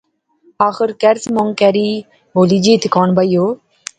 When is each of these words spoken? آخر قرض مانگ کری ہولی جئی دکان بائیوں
آخر 0.67 0.89
قرض 1.01 1.23
مانگ 1.35 1.53
کری 1.59 1.89
ہولی 2.35 2.59
جئی 2.63 2.75
دکان 2.83 3.09
بائیوں 3.15 3.49